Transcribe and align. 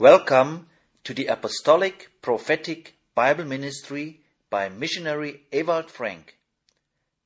Welcome 0.00 0.64
to 1.04 1.12
the 1.12 1.26
Apostolic 1.26 2.10
Prophetic 2.22 2.96
Bible 3.14 3.44
Ministry 3.44 4.22
by 4.48 4.70
missionary 4.70 5.42
Ewald 5.52 5.90
Frank. 5.90 6.38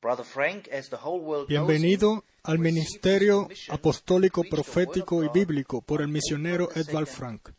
Brother 0.03 0.25
Frank, 0.25 0.69
as 0.73 0.89
the 0.89 0.97
whole 0.97 1.21
world 1.21 1.49
knows, 1.49 1.69
Bienvenido 1.69 2.25
al 2.43 2.59
Ministerio 2.59 3.49
Apostólico 3.69 4.43
Profético 4.43 5.23
y 5.23 5.29
Bíblico 5.33 5.83
por 5.83 6.03
el 6.03 6.09
misionero 6.09 6.69
Edvard 6.75 7.07
Frank. 7.07 7.51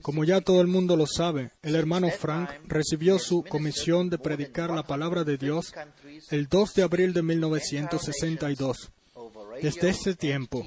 Como 0.00 0.24
ya 0.24 0.40
todo 0.40 0.62
el 0.62 0.68
mundo 0.68 0.96
lo 0.96 1.06
sabe, 1.06 1.50
el 1.60 1.74
hermano 1.74 2.08
Frank 2.08 2.48
recibió 2.64 3.18
su 3.18 3.44
comisión 3.44 4.08
de 4.08 4.16
predicar 4.16 4.70
la 4.70 4.84
palabra 4.84 5.24
de 5.24 5.36
Dios 5.36 5.74
el 6.30 6.46
2 6.46 6.72
de 6.72 6.82
abril 6.82 7.12
de 7.12 7.22
1962. 7.22 8.90
Desde 9.60 9.90
ese 9.90 10.14
tiempo, 10.14 10.64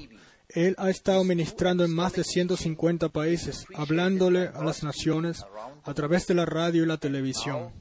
él 0.54 0.74
ha 0.78 0.90
estado 0.90 1.24
ministrando 1.24 1.84
en 1.84 1.94
más 1.94 2.14
de 2.14 2.24
150 2.24 3.08
países, 3.08 3.66
hablándole 3.74 4.48
a 4.48 4.64
las 4.64 4.82
naciones 4.82 5.44
a 5.84 5.94
través 5.94 6.26
de 6.26 6.34
la 6.34 6.46
radio 6.46 6.82
y 6.82 6.86
la 6.86 6.98
televisión. 6.98 7.72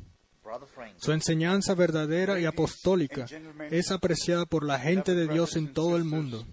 Su 0.97 1.11
enseñanza 1.11 1.75
verdadera 1.75 2.39
y 2.39 2.45
apostólica 2.45 3.25
es 3.69 3.91
apreciada 3.91 4.45
por 4.45 4.63
la 4.65 4.79
gente 4.79 5.13
de 5.13 5.27
Dios 5.27 5.55
en 5.55 5.73
todo 5.73 5.95
el 5.97 6.05
mundo. 6.05 6.45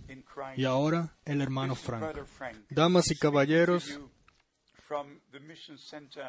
Y 0.57 0.65
ahora 0.65 1.17
el 1.25 1.41
hermano 1.41 1.75
Frank. 1.75 2.17
Damas 2.69 3.11
y 3.11 3.17
caballeros, 3.17 3.99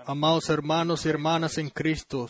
amados 0.05 0.49
hermanos 0.49 1.05
y 1.05 1.09
hermanas 1.09 1.57
en 1.57 1.69
Cristo, 1.69 2.29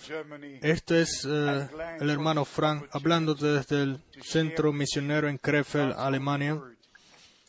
este 0.62 1.02
es 1.02 1.26
eh, 1.30 1.70
el 2.00 2.10
hermano 2.10 2.44
Frank 2.44 2.88
hablando 2.92 3.36
desde 3.36 3.84
el 3.84 4.04
centro 4.22 4.74
misionero 4.74 5.30
en 5.30 5.38
Krefeld, 5.38 5.94
Alemania. 5.94 6.62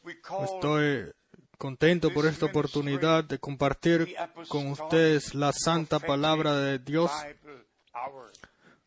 Estoy 0.08 1.12
contento 1.58 2.12
por 2.12 2.26
esta 2.26 2.46
oportunidad 2.46 3.24
de 3.24 3.38
compartir 3.38 4.14
con 4.48 4.68
ustedes 4.68 5.34
la 5.34 5.52
santa 5.52 5.98
palabra 5.98 6.56
de 6.56 6.78
Dios. 6.78 7.10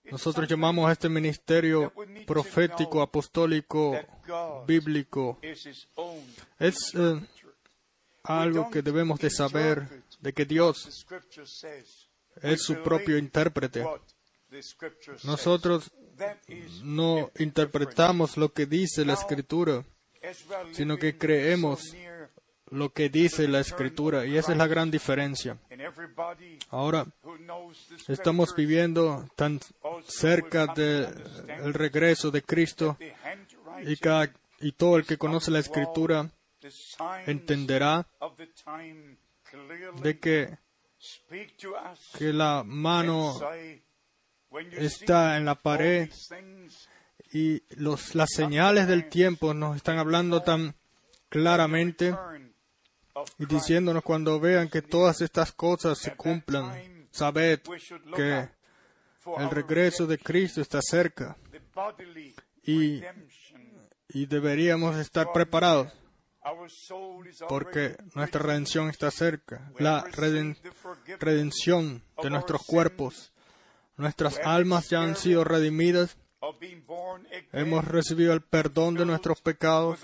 Nosotros 0.05 0.47
llamamos 0.47 0.89
a 0.89 0.93
este 0.93 1.09
ministerio 1.09 1.93
profético, 2.25 3.01
apostólico, 3.01 3.97
bíblico. 4.65 5.39
Es 6.59 6.93
eh, 6.95 7.21
algo 8.23 8.69
que 8.71 8.81
debemos 8.81 9.19
de 9.19 9.29
saber 9.29 10.03
de 10.19 10.33
que 10.33 10.45
Dios 10.45 11.05
es 12.41 12.63
su 12.63 12.81
propio 12.81 13.17
intérprete. 13.17 13.85
Nosotros 15.23 15.91
no 16.83 17.31
interpretamos 17.37 18.37
lo 18.37 18.51
que 18.51 18.65
dice 18.65 19.05
la 19.05 19.13
Escritura, 19.13 19.85
sino 20.73 20.97
que 20.97 21.17
creemos 21.17 21.95
lo 22.71 22.93
que 22.93 23.09
dice 23.09 23.47
la 23.47 23.59
Escritura, 23.59 24.25
y 24.25 24.37
esa 24.37 24.53
es 24.53 24.57
la 24.57 24.67
gran 24.67 24.89
diferencia. 24.89 25.57
Ahora 26.69 27.05
estamos 28.07 28.55
viviendo 28.55 29.27
tan 29.35 29.59
cerca 30.07 30.67
del 30.67 31.73
regreso 31.73 32.31
de 32.31 32.41
Cristo 32.41 32.97
y, 33.83 33.97
y 34.67 34.71
todo 34.71 34.97
el 34.97 35.05
que 35.05 35.17
conoce 35.17 35.51
la 35.51 35.59
Escritura 35.59 36.29
entenderá 37.25 38.07
de 40.01 40.19
que, 40.19 40.57
que 42.17 42.31
la 42.31 42.63
mano 42.65 43.37
está 44.77 45.37
en 45.37 45.45
la 45.45 45.55
pared 45.55 46.09
y 47.31 47.63
los, 47.75 48.15
las 48.15 48.29
señales 48.31 48.87
del 48.87 49.09
tiempo 49.09 49.53
nos 49.53 49.75
están 49.75 49.97
hablando 49.97 50.41
tan 50.41 50.75
claramente 51.29 52.15
y 53.37 53.45
diciéndonos 53.45 54.03
cuando 54.03 54.39
vean 54.39 54.69
que 54.69 54.81
todas 54.81 55.21
estas 55.21 55.51
cosas 55.51 55.97
se 55.97 56.15
cumplan, 56.15 57.07
sabed 57.11 57.59
que 58.15 58.49
el 59.37 59.49
regreso 59.49 60.07
de 60.07 60.17
Cristo 60.17 60.61
está 60.61 60.81
cerca 60.81 61.37
y, 62.63 63.01
y 64.09 64.25
deberíamos 64.25 64.97
estar 64.97 65.31
preparados 65.31 65.91
porque 67.47 67.95
nuestra 68.15 68.41
redención 68.41 68.89
está 68.89 69.11
cerca, 69.11 69.71
la 69.77 70.03
redención 71.19 72.03
de 72.21 72.29
nuestros 72.29 72.63
cuerpos. 72.65 73.31
Nuestras 73.97 74.39
almas 74.39 74.89
ya 74.89 75.03
han 75.03 75.15
sido 75.15 75.43
redimidas, 75.43 76.17
hemos 77.53 77.85
recibido 77.85 78.33
el 78.33 78.41
perdón 78.41 78.95
de 78.95 79.05
nuestros 79.05 79.41
pecados, 79.41 79.99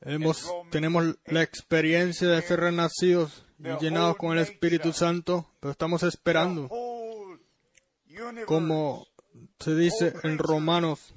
hemos, 0.00 0.52
tenemos 0.70 1.16
la 1.26 1.42
experiencia 1.42 2.28
de 2.28 2.42
ser 2.42 2.60
renacidos 2.60 3.44
y 3.58 3.82
llenados 3.82 4.16
con 4.16 4.36
el 4.36 4.42
Espíritu 4.42 4.92
Santo, 4.92 5.50
pero 5.60 5.72
estamos 5.72 6.02
esperando, 6.02 6.68
como 8.46 9.06
se 9.58 9.74
dice 9.74 10.14
en 10.22 10.38
Romanos, 10.38 11.14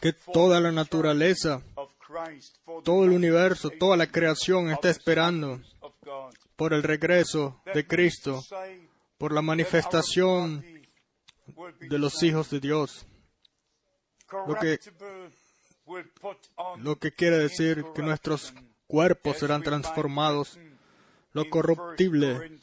que 0.00 0.12
toda 0.12 0.60
la 0.60 0.72
naturaleza, 0.72 1.62
todo 2.84 3.04
el 3.04 3.10
universo, 3.10 3.70
toda 3.70 3.96
la 3.96 4.06
creación 4.06 4.70
está 4.70 4.90
esperando 4.90 5.60
por 6.56 6.72
el 6.72 6.82
regreso 6.82 7.60
de 7.72 7.86
Cristo, 7.86 8.42
por 9.18 9.32
la 9.32 9.42
manifestación 9.42 10.64
de 11.80 11.98
los 11.98 12.22
hijos 12.22 12.50
de 12.50 12.60
Dios. 12.60 13.06
Lo 14.46 14.54
que, 14.54 14.78
lo 16.78 16.96
que 16.98 17.12
quiere 17.12 17.38
decir 17.38 17.84
que 17.94 18.02
nuestros 18.02 18.54
cuerpos 18.86 19.38
serán 19.38 19.62
transformados, 19.62 20.58
lo 21.32 21.50
corruptible 21.50 22.58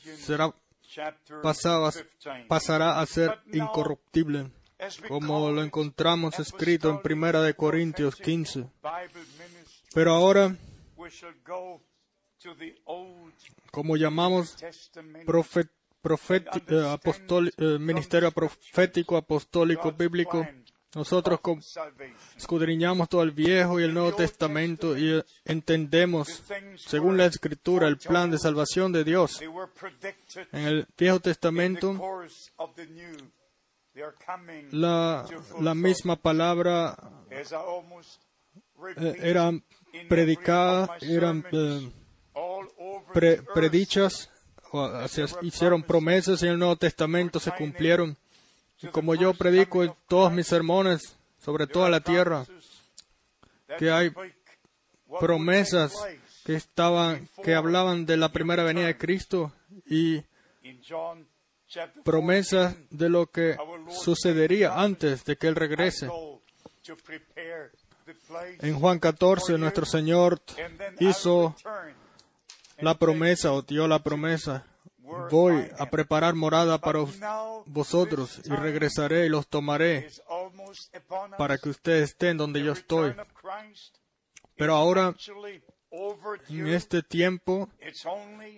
pasará 2.48 3.00
a 3.00 3.06
ser 3.06 3.40
incorruptible 3.52 4.52
como 5.08 5.52
lo 5.52 5.64
encontramos 5.64 6.40
escrito 6.40 6.90
en 6.90 7.02
Primera 7.02 7.42
de 7.42 7.54
Corintios 7.54 8.16
15. 8.16 8.68
Pero 9.94 10.12
ahora, 10.14 10.56
como 13.72 13.98
llamamos 13.98 14.56
eh, 16.68 16.98
eh, 17.58 17.80
ministerio 17.80 18.32
profético, 18.32 19.18
apostólico, 19.18 19.92
bíblico, 19.92 20.48
nosotros 20.96 21.40
escudriñamos 22.38 23.10
todo 23.10 23.22
el 23.24 23.32
Viejo 23.32 23.80
y 23.80 23.84
el 23.84 23.94
Nuevo 23.94 24.14
Testamento 24.14 24.98
y 24.98 25.22
entendemos, 25.44 26.44
según 26.78 27.18
la 27.18 27.26
Escritura, 27.26 27.88
el 27.88 27.98
plan 27.98 28.32
de 28.32 28.38
salvación 28.38 28.94
de 28.94 29.04
Dios. 29.04 29.42
En 30.54 30.62
el 30.62 30.88
Viejo 30.98 31.20
Testamento 31.20 32.00
la, 34.72 35.74
misma 35.74 36.16
palabra 36.18 36.98
eh, 37.30 39.16
eran 39.22 39.64
predicadas, 40.10 41.02
eran 41.02 41.46
eh, 41.52 41.92
predichas, 43.54 44.30
se 45.08 45.26
hicieron 45.42 45.84
promesas 45.84 46.42
en 46.44 46.50
el 46.50 46.60
Nuevo 46.60 46.76
Testamento, 46.76 47.40
se 47.40 47.52
cumplieron. 47.52 48.18
Y 48.82 48.88
como 48.88 49.16
yo 49.16 49.34
predico 49.34 49.84
en 49.84 49.94
todos 50.08 50.32
mis 50.32 50.48
sermones 50.48 51.16
sobre 51.40 51.68
toda 51.68 51.90
la 51.90 52.02
tierra, 52.02 52.46
que 53.78 53.92
hay 53.92 54.12
promesas 55.20 55.94
que 56.44 56.56
estaban, 56.56 57.28
que 57.44 57.56
hablaban 57.56 58.06
de 58.06 58.18
la 58.18 58.30
primera 58.30 58.64
venida 58.64 58.88
de 58.88 58.98
Cristo 58.98 59.52
y 59.88 60.24
promesas 62.04 62.76
de 62.90 63.10
lo 63.10 63.28
que 63.28 63.58
sucedería 63.90 64.80
antes 64.80 65.26
de 65.26 65.38
que 65.38 65.48
Él 65.48 65.56
regrese. 65.56 66.10
En 68.60 68.80
Juan 68.80 69.00
14, 69.00 69.58
nuestro 69.58 69.86
Señor 69.86 70.42
hizo 71.00 71.56
la 72.78 72.98
promesa 72.98 73.54
o 73.54 73.62
dio 73.62 73.88
la 73.88 74.04
promesa. 74.04 74.66
Voy 75.30 75.70
a 75.78 75.90
preparar 75.90 76.36
morada 76.36 76.80
para 76.80 77.00
vosotros 77.66 78.42
y 78.46 78.50
regresaré 78.50 79.26
y 79.26 79.30
los 79.30 79.48
tomaré 79.48 80.10
para 81.38 81.58
que 81.58 81.70
ustedes 81.70 82.12
estén 82.12 82.38
donde 82.38 82.64
yo 82.64 82.74
estoy. 82.74 83.16
Pero 84.56 84.76
ahora 84.76 85.14
en 86.50 86.68
este 86.68 87.04
tiempo, 87.04 87.70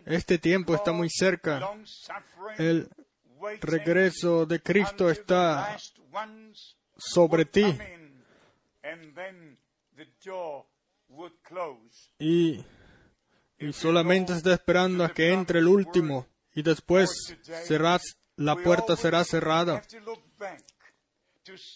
este 0.05 0.37
tiempo 0.37 0.75
está 0.75 0.91
muy 0.91 1.09
cerca. 1.09 1.61
El 2.57 2.89
regreso 3.61 4.45
de 4.45 4.61
Cristo 4.61 5.09
está 5.09 5.77
sobre 6.97 7.45
ti. 7.45 7.77
Y, 12.19 12.65
y 13.59 13.73
solamente 13.73 14.33
está 14.33 14.53
esperando 14.53 15.03
a 15.03 15.13
que 15.13 15.31
entre 15.31 15.59
el 15.59 15.67
último 15.67 16.25
y 16.57 16.63
después 16.63 17.11
serás, 17.67 18.01
la 18.35 18.55
puerta 18.55 18.95
será 18.95 19.23
cerrada. 19.23 19.83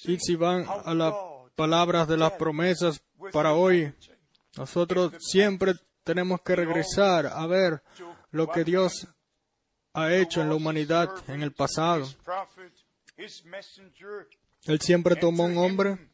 Y 0.06 0.18
si 0.18 0.36
van 0.36 0.66
a 0.68 0.96
las 0.96 1.14
palabras 1.56 2.08
de 2.08 2.18
las 2.18 2.32
promesas 2.32 3.00
para 3.32 3.54
hoy, 3.54 3.94
Nosotros 4.58 5.14
siempre 5.20 5.76
tenemos 6.04 6.42
que 6.42 6.56
regresar 6.56 7.28
a 7.28 7.46
ver 7.46 7.84
lo 8.32 8.48
que 8.48 8.64
Dios 8.64 9.08
ha 9.94 10.14
hecho 10.14 10.42
en 10.42 10.50
la 10.50 10.56
humanidad 10.56 11.10
en 11.28 11.44
el 11.44 11.54
pasado. 11.54 12.08
Él 14.66 14.82
siempre 14.82 15.16
tomó 15.16 15.46
un 15.46 15.58
hombre, 15.58 16.10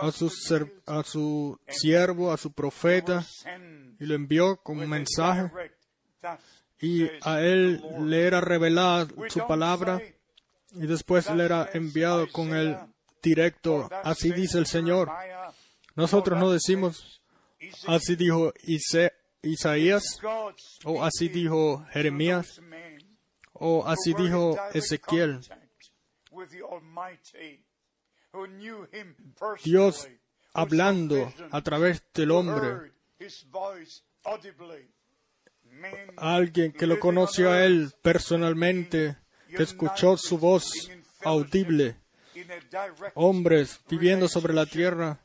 a 0.00 0.10
su, 0.12 0.32
a 0.86 1.02
su 1.02 1.60
siervo, 1.68 2.32
a 2.32 2.38
su 2.38 2.52
profeta, 2.52 3.22
y 4.00 4.06
lo 4.06 4.14
envió 4.14 4.56
con 4.56 4.78
un 4.78 4.88
mensaje, 4.88 5.50
y 6.80 7.08
a 7.22 7.40
él 7.40 7.82
le 8.00 8.26
era 8.26 8.40
revelada 8.40 9.06
su 9.28 9.46
palabra, 9.46 10.00
y 10.72 10.86
después 10.86 11.30
le 11.30 11.44
era 11.44 11.68
enviado 11.72 12.30
con 12.30 12.54
el 12.54 12.76
directo, 13.22 13.88
así 14.04 14.32
dice 14.32 14.58
el 14.58 14.66
Señor. 14.66 15.10
Nosotros 15.94 16.38
no 16.38 16.50
decimos, 16.50 17.22
así 17.86 18.16
dijo 18.16 18.52
Isaías, 19.42 20.20
o 20.84 21.02
así 21.02 21.28
dijo 21.28 21.84
Jeremías, 21.90 22.60
o 23.52 23.86
así 23.86 24.12
dijo 24.14 24.56
Ezequiel. 24.74 25.40
Dios 29.64 30.08
hablando 30.52 31.32
a 31.50 31.62
través 31.62 32.02
del 32.12 32.30
hombre, 32.30 32.92
alguien 36.16 36.72
que 36.72 36.86
lo 36.86 36.98
conoció 36.98 37.50
a 37.50 37.64
él 37.64 37.92
personalmente, 38.02 39.16
que 39.48 39.62
escuchó 39.62 40.16
su 40.16 40.38
voz 40.38 40.90
audible, 41.22 41.96
hombres 43.14 43.80
viviendo 43.88 44.28
sobre 44.28 44.54
la 44.54 44.66
tierra 44.66 45.20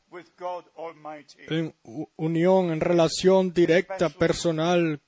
en 1.48 1.74
unión, 2.16 2.72
en 2.72 2.80
relación 2.80 3.52
directa, 3.52 4.08
personal 4.08 5.00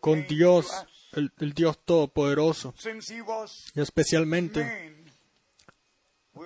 con 0.00 0.26
Dios, 0.26 0.70
el, 1.12 1.32
Dios 1.54 1.78
Todopoderoso. 1.84 2.74
Y 3.74 3.80
especialmente 3.80 4.94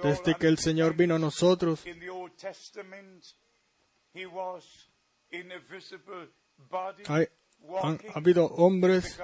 desde 0.02 0.34
que 0.36 0.46
el 0.46 0.58
Señor 0.58 0.94
vino 0.94 1.16
a 1.16 1.18
nosotros, 1.18 1.84
hay, 7.06 7.28
han 7.82 8.00
habido 8.14 8.46
hombres 8.46 9.18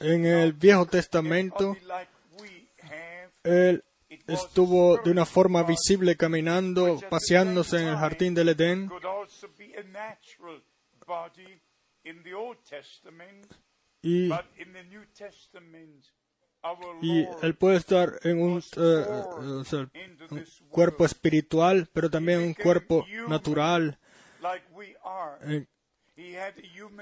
en 0.00 0.26
el 0.26 0.52
Viejo 0.52 0.86
Testamento. 0.86 1.76
Él 3.42 3.84
estuvo 4.26 4.98
de 4.98 5.10
una 5.10 5.26
forma 5.26 5.62
visible 5.62 6.16
caminando, 6.16 7.00
paseándose 7.10 7.80
en 7.80 7.88
el 7.88 7.96
jardín 7.96 8.34
del 8.34 8.50
Edén. 8.50 8.90
Y, 14.02 14.30
y 17.02 17.26
él 17.42 17.54
puede 17.56 17.76
estar 17.76 18.18
en 18.22 18.40
un, 18.40 18.62
eh, 18.76 19.04
un, 20.30 20.44
cuerpo 20.68 21.04
espiritual, 21.04 21.88
pero 21.92 22.10
también 22.10 22.40
un 22.40 22.54
cuerpo 22.54 23.06
natural. 23.28 23.98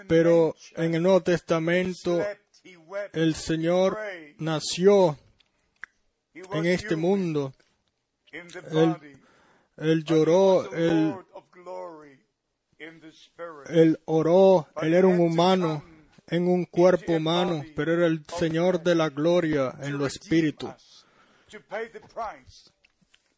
Pero 0.08 0.54
en 0.76 0.94
el 0.94 1.02
Nuevo 1.02 1.22
Testamento 1.22 2.24
el 3.12 3.34
Señor 3.34 3.98
nació 4.38 5.18
en 6.34 6.66
este 6.66 6.96
mundo. 6.96 7.52
Él, 9.76 10.04
lloró, 10.04 10.72
él, 10.72 11.14
él 13.68 14.00
oró, 14.06 14.68
él 14.80 14.94
era 14.94 15.06
un 15.06 15.20
humano 15.20 15.84
en 16.28 16.48
un 16.48 16.64
cuerpo 16.64 17.12
humano, 17.12 17.62
pero 17.76 17.92
era 17.92 18.06
el 18.06 18.24
Señor 18.38 18.82
de 18.82 18.94
la 18.94 19.10
gloria 19.10 19.74
en 19.80 19.98
lo 19.98 20.06
espíritu. 20.06 20.72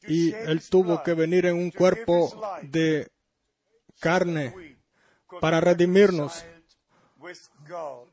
Y 0.06 0.32
él 0.32 0.62
tuvo 0.68 1.02
que 1.02 1.14
venir 1.14 1.46
en 1.46 1.56
un 1.56 1.70
cuerpo 1.70 2.32
de 2.62 3.08
carne 4.00 4.76
para 5.40 5.60
redimirnos 5.60 6.44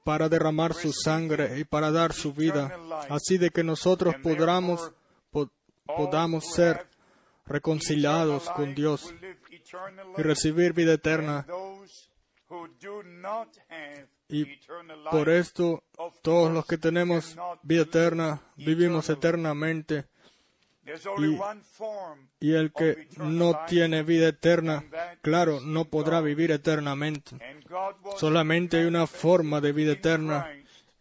para 0.03 0.29
derramar 0.29 0.73
su 0.73 0.93
sangre 0.93 1.59
y 1.59 1.63
para 1.63 1.91
dar 1.91 2.13
su 2.13 2.33
vida, 2.33 2.77
así 3.09 3.37
de 3.37 3.49
que 3.49 3.63
nosotros 3.63 4.15
podamos, 4.23 4.91
podamos 5.85 6.45
ser 6.53 6.87
reconciliados 7.45 8.49
con 8.51 8.73
Dios 8.73 9.13
y 10.17 10.21
recibir 10.21 10.73
vida 10.73 10.93
eterna. 10.93 11.45
Y 14.29 14.45
por 15.09 15.29
esto, 15.29 15.83
todos 16.21 16.51
los 16.51 16.65
que 16.65 16.77
tenemos 16.77 17.35
vida 17.63 17.83
eterna, 17.83 18.41
vivimos 18.55 19.09
eternamente 19.09 20.05
y, 22.39 22.53
el 22.53 22.71
que 22.73 23.07
no 23.17 23.65
tiene 23.67 24.03
vida 24.03 24.29
eterna, 24.29 24.83
claro, 25.21 25.59
no 25.61 25.85
podrá 25.85 26.21
vivir 26.21 26.51
eternamente. 26.51 27.37
Solamente 28.17 28.77
hay 28.77 28.85
una 28.85 29.05
forma 29.05 29.61
de 29.61 29.73
vida 29.73 29.93
eterna 29.93 30.47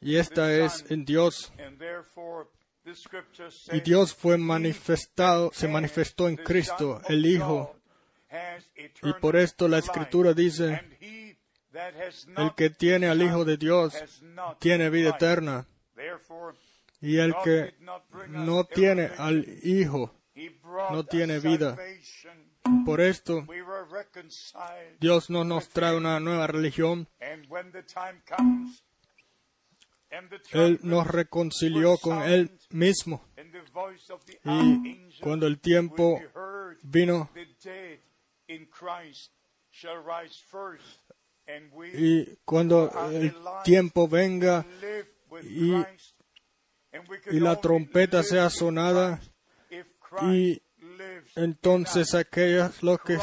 y 0.00 0.16
esta 0.16 0.52
es 0.52 0.84
en 0.90 1.04
Dios. 1.04 1.52
Y 3.72 3.80
Dios 3.80 4.14
fue 4.14 4.36
manifestado, 4.36 5.50
se 5.52 5.68
manifestó 5.68 6.28
en 6.28 6.36
Cristo, 6.36 7.00
el 7.08 7.24
Hijo. 7.24 7.76
Y 9.02 9.12
por 9.14 9.36
esto 9.36 9.66
la 9.66 9.78
Escritura 9.78 10.34
dice, 10.34 10.80
el 12.36 12.54
que 12.54 12.70
tiene 12.70 13.08
al 13.08 13.22
Hijo 13.22 13.44
de 13.44 13.56
Dios 13.56 13.94
tiene 14.58 14.90
vida 14.90 15.10
eterna. 15.10 15.66
Y 17.00 17.18
el 17.18 17.34
que 17.42 17.74
no 18.28 18.64
tiene 18.64 19.10
al 19.18 19.46
Hijo 19.62 20.14
no 20.90 21.04
tiene 21.04 21.38
vida. 21.38 21.76
Por 22.84 23.00
esto, 23.00 23.46
Dios 25.00 25.30
no 25.30 25.44
nos 25.44 25.68
trae 25.68 25.96
una 25.96 26.20
nueva 26.20 26.46
religión. 26.46 27.08
Él 30.52 30.80
nos 30.82 31.06
reconcilió 31.06 31.96
con 31.98 32.22
Él 32.22 32.50
mismo. 32.70 33.24
Y 34.44 35.20
cuando 35.20 35.46
el 35.46 35.60
tiempo 35.60 36.20
vino, 36.82 37.30
y 41.94 42.36
cuando 42.44 43.10
el 43.10 43.34
tiempo 43.64 44.08
venga 44.08 44.66
y 45.42 45.74
y 47.30 47.40
la 47.40 47.60
trompeta 47.60 48.22
sea 48.22 48.50
sonada 48.50 49.20
y 50.22 50.60
entonces 51.36 52.14
aquellos 52.14 52.82
los 52.82 53.00
que 53.00 53.18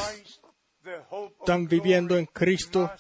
están 1.39 1.67
viviendo 1.67 2.17
en 2.17 2.25
Cristo 2.25 2.91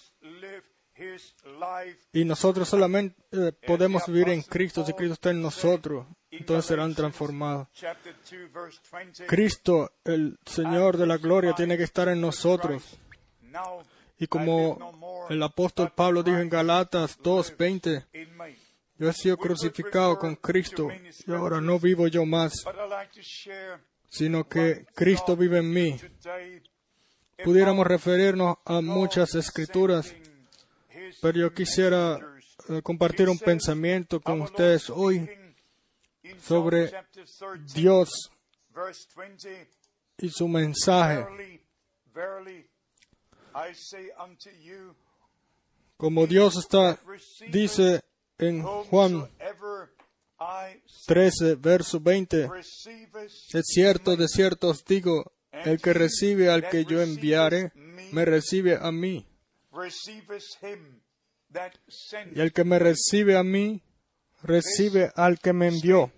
y 2.11 2.25
nosotros 2.25 2.67
solamente 2.67 3.15
eh, 3.31 3.51
podemos 3.65 4.05
vivir 4.07 4.29
en 4.29 4.41
Cristo 4.41 4.85
si 4.85 4.93
Cristo 4.93 5.13
está 5.13 5.29
en 5.29 5.41
nosotros 5.41 6.07
entonces 6.29 6.65
serán 6.65 6.93
transformados. 6.93 7.67
Cristo 9.27 9.91
el 10.03 10.37
Señor 10.45 10.97
de 10.97 11.07
la 11.07 11.17
gloria 11.17 11.53
tiene 11.53 11.77
que 11.77 11.83
estar 11.83 12.07
en 12.09 12.21
nosotros. 12.21 12.97
Y 14.19 14.27
como 14.27 15.27
el 15.29 15.41
apóstol 15.43 15.91
Pablo 15.95 16.23
dijo 16.23 16.37
en 16.37 16.49
Galatas 16.49 17.17
2:20 17.19 18.05
yo 18.99 19.09
he 19.09 19.13
sido 19.13 19.37
crucificado 19.37 20.17
con 20.17 20.35
Cristo 20.35 20.89
y 21.25 21.31
ahora 21.31 21.61
no 21.61 21.79
vivo 21.79 22.07
yo 22.07 22.25
más, 22.25 22.53
sino 24.09 24.47
que 24.47 24.85
Cristo 24.95 25.35
vive 25.35 25.59
en 25.59 25.71
mí. 25.71 25.99
Pudiéramos 27.43 27.85
referirnos 27.85 28.57
a 28.65 28.81
muchas 28.81 29.35
escrituras, 29.35 30.15
pero 31.21 31.39
yo 31.39 31.53
quisiera 31.53 32.17
eh, 32.69 32.81
compartir 32.81 33.29
un 33.29 33.37
pensamiento 33.37 34.19
con 34.19 34.41
ustedes 34.41 34.89
hoy 34.89 35.29
sobre 36.41 36.91
Dios 37.75 38.31
y 40.17 40.29
su 40.29 40.47
mensaje. 40.47 41.27
Como 45.97 46.27
Dios 46.27 46.57
está, 46.57 46.99
dice 47.49 48.01
en 48.39 48.61
Juan 48.61 49.29
13, 51.07 51.55
verso 51.55 51.99
20, 51.99 52.49
es 53.53 53.65
cierto, 53.65 54.15
de 54.15 54.27
cierto 54.27 54.69
os 54.69 54.85
digo, 54.85 55.31
el 55.51 55.81
que 55.81 55.93
recibe 55.93 56.49
al 56.51 56.69
que 56.69 56.85
yo 56.85 57.01
enviare, 57.01 57.71
me 58.11 58.25
recibe 58.25 58.77
a 58.79 58.91
mí. 58.91 59.27
Y 62.35 62.39
el 62.39 62.53
que 62.53 62.63
me 62.63 62.79
recibe 62.79 63.37
a 63.37 63.43
mí, 63.43 63.81
recibe 64.43 65.11
al 65.15 65.39
que 65.39 65.53
me 65.53 65.67
envió. 65.69 66.11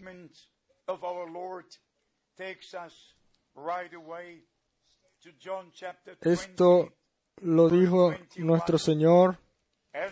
Esto 6.21 6.93
lo 7.41 7.69
dijo 7.69 8.15
nuestro 8.37 8.77
Señor 8.77 9.37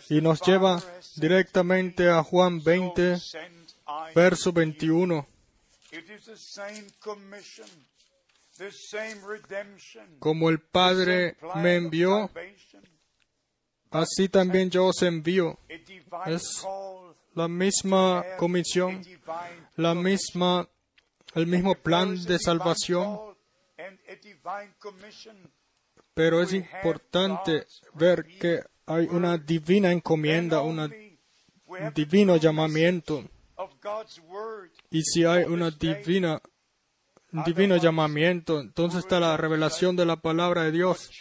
y 0.09 0.21
nos 0.21 0.41
lleva 0.41 0.81
directamente 1.15 2.09
a 2.09 2.23
Juan 2.23 2.63
20, 2.63 3.17
verso 4.15 4.51
21. 4.51 5.27
Como 10.19 10.49
el 10.49 10.59
Padre 10.59 11.37
me 11.55 11.75
envió, 11.75 12.29
así 13.91 14.29
también 14.29 14.69
yo 14.69 14.87
os 14.87 15.01
envío. 15.01 15.59
Es 16.25 16.65
la 17.33 17.47
misma 17.47 18.25
comisión, 18.37 19.01
la 19.75 19.93
misma, 19.93 20.67
el 21.35 21.47
mismo 21.47 21.75
plan 21.75 22.23
de 22.23 22.39
salvación. 22.39 23.19
Pero 26.15 26.41
es 26.41 26.53
importante 26.53 27.67
ver 27.93 28.25
que 28.39 28.63
hay 28.87 29.05
una 29.11 29.37
divina 29.37 29.91
encomienda, 29.91 30.61
un 30.61 30.91
divino 31.93 32.37
llamamiento. 32.37 33.23
Y 34.89 35.03
si 35.03 35.25
hay 35.25 35.43
una 35.43 35.69
divina, 35.69 36.41
un 37.33 37.43
divino 37.43 37.75
llamamiento, 37.75 38.61
entonces 38.61 38.99
está 38.99 39.19
la 39.19 39.35
revelación 39.35 39.95
de 39.97 40.05
la 40.05 40.15
palabra 40.15 40.63
de 40.63 40.71
Dios. 40.71 41.11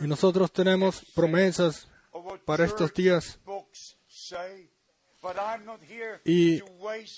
Y 0.00 0.06
nosotros 0.06 0.50
tenemos 0.50 1.04
promesas 1.14 1.88
para 2.46 2.64
estos 2.64 2.92
días. 2.94 3.38
Y 6.24 6.62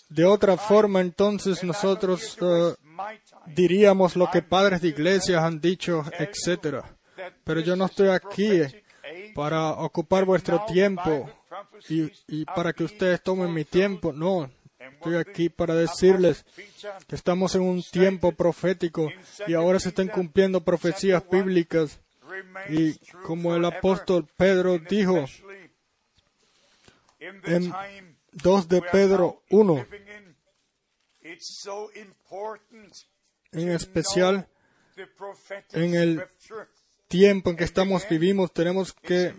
de 0.08 0.24
otra 0.24 0.56
forma, 0.56 1.00
entonces 1.00 1.62
nosotros 1.62 2.40
uh, 2.40 2.74
diríamos 3.46 4.16
lo 4.16 4.28
que 4.30 4.42
padres 4.42 4.80
de 4.80 4.88
iglesias 4.88 5.42
han 5.42 5.60
dicho, 5.60 6.04
etc. 6.18 6.82
Pero 7.44 7.60
yo 7.60 7.76
no 7.76 7.86
estoy 7.86 8.08
aquí 8.08 8.62
para 9.38 9.70
ocupar 9.70 10.24
vuestro 10.24 10.64
tiempo 10.66 11.30
y, 11.88 12.44
para 12.44 12.72
que 12.72 12.82
ustedes 12.82 13.22
tomen 13.22 13.54
mi 13.54 13.64
tiempo. 13.64 14.12
No, 14.12 14.50
estoy 14.80 15.14
aquí 15.14 15.48
para 15.48 15.76
decirles 15.76 16.44
que 17.06 17.14
estamos 17.14 17.54
en 17.54 17.62
un 17.62 17.80
tiempo 17.84 18.32
profético 18.32 19.08
y 19.46 19.54
ahora 19.54 19.78
se 19.78 19.90
están 19.90 20.08
cumpliendo 20.08 20.64
profecías 20.64 21.22
bíblicas. 21.30 22.00
Y 22.68 22.98
como 23.24 23.54
el 23.54 23.64
apóstol 23.64 24.26
Pedro 24.36 24.76
dijo 24.80 25.24
en 27.20 27.72
2 28.32 28.68
de 28.68 28.82
Pedro 28.82 29.44
1, 29.50 29.86
en 33.52 33.68
especial 33.68 34.48
en 35.74 35.94
el 35.94 36.28
tiempo 37.08 37.50
en 37.50 37.56
que 37.56 37.64
estamos 37.64 38.06
vivimos, 38.08 38.52
tenemos 38.52 38.92
que 38.92 39.34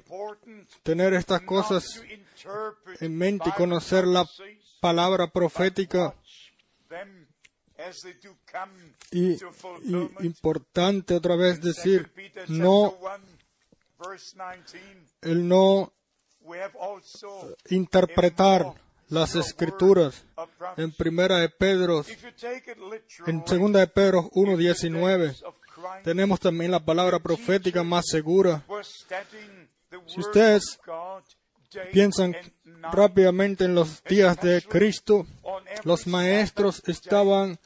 tener 0.84 1.14
estas 1.14 1.42
cosas 1.42 2.04
en 3.00 3.18
mente 3.18 3.50
y 3.50 3.54
conocer 3.54 4.06
la 4.06 4.26
palabra 4.82 5.28
profética. 5.28 6.14
Y, 9.12 9.38
importante 10.22 11.14
otra 11.14 11.36
vez 11.36 11.62
decir, 11.62 12.12
no, 12.48 12.98
el 15.22 15.48
no 15.48 15.94
interpretar 17.70 18.74
las 19.08 19.36
escrituras 19.36 20.24
en 20.78 20.92
primera 20.92 21.38
de 21.38 21.50
Pedro, 21.50 22.04
en 23.26 23.48
segunda 23.48 23.80
de 23.80 23.88
Pedro 23.88 24.30
1.19 24.32 25.36
tenemos 26.04 26.40
también 26.40 26.72
la 26.72 26.80
palabra 26.80 27.20
profética 27.20 27.84
más 27.84 28.06
segura. 28.08 28.64
Si 30.06 30.20
ustedes 30.20 30.80
piensan 31.92 32.36
rápidamente 32.92 33.66
en 33.66 33.76
los 33.76 34.04
días 34.04 34.40
de 34.42 34.62
Cristo, 34.62 35.26
los 35.84 36.08
maestros 36.08 36.82
estaban 36.88 37.60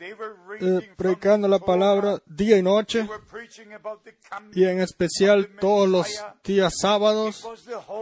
eh, 0.00 0.92
predicando 0.96 1.48
la 1.48 1.58
palabra 1.58 2.22
día 2.26 2.56
y 2.56 2.62
noche, 2.62 3.08
y 4.54 4.64
en 4.64 4.80
especial 4.80 5.48
todos 5.60 5.88
los 5.88 6.06
días 6.44 6.72
sábados, 6.80 7.46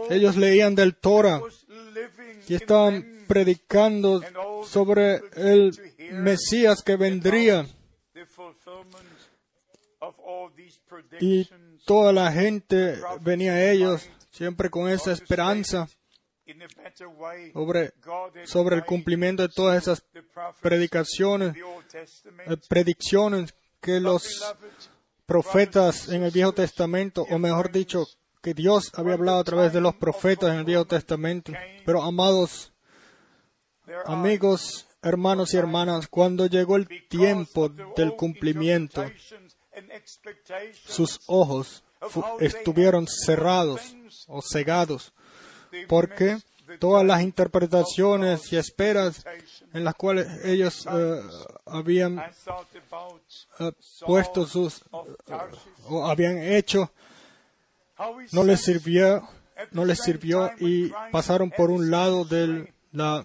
ellos 0.09 0.37
leían 0.37 0.75
del 0.75 0.95
Torah 0.95 1.41
y 2.47 2.53
estaban 2.53 3.25
predicando 3.27 4.21
sobre 4.65 5.21
el 5.35 5.71
Mesías 6.11 6.83
que 6.83 6.95
vendría 6.95 7.65
y 11.19 11.49
toda 11.85 12.11
la 12.13 12.31
gente 12.31 12.99
venía 13.21 13.53
a 13.53 13.71
ellos 13.71 14.09
siempre 14.29 14.69
con 14.69 14.89
esa 14.89 15.11
esperanza 15.11 15.87
sobre, 17.53 17.93
sobre 18.45 18.75
el 18.75 18.85
cumplimiento 18.85 19.43
de 19.43 19.49
todas 19.49 19.81
esas 19.81 20.03
predicaciones, 20.61 21.55
eh, 21.55 22.57
predicciones 22.69 23.53
que 23.81 23.99
los 23.99 24.55
profetas 25.25 26.09
en 26.09 26.23
el 26.23 26.31
Viejo 26.31 26.53
Testamento, 26.53 27.25
o 27.29 27.37
mejor 27.37 27.71
dicho, 27.71 28.05
que 28.41 28.53
Dios 28.53 28.91
había 28.95 29.13
hablado 29.13 29.39
a 29.39 29.43
través 29.43 29.73
de 29.73 29.81
los 29.81 29.95
profetas 29.95 30.51
en 30.51 30.59
el 30.59 30.65
Viejo 30.65 30.85
Testamento. 30.85 31.51
Pero 31.85 32.01
amados 32.01 32.71
amigos, 34.05 34.87
hermanos 35.01 35.53
y 35.53 35.57
hermanas, 35.57 36.07
cuando 36.07 36.45
llegó 36.45 36.77
el 36.77 36.87
tiempo 37.09 37.69
del 37.69 38.15
cumplimiento, 38.15 39.03
sus 40.85 41.19
ojos 41.27 41.83
estuvieron 42.39 43.07
cerrados 43.07 43.95
o 44.27 44.41
cegados, 44.41 45.13
porque 45.87 46.37
todas 46.79 47.05
las 47.05 47.21
interpretaciones 47.21 48.51
y 48.51 48.57
esperas 48.57 49.25
en 49.73 49.83
las 49.83 49.95
cuales 49.95 50.27
ellos 50.43 50.87
eh, 50.91 51.21
habían 51.65 52.19
eh, 52.19 53.71
puesto 54.05 54.45
sus 54.45 54.81
eh, 54.81 55.35
o 55.85 56.05
habían 56.05 56.39
hecho 56.39 56.91
no 58.31 58.43
les 58.43 58.61
sirvió 58.61 59.27
no 59.71 59.85
les 59.85 59.99
sirvió 59.99 60.51
y 60.59 60.91
pasaron 61.11 61.49
por 61.51 61.71
un 61.71 61.89
lado 61.89 62.25
del 62.25 62.73
la, 62.91 63.23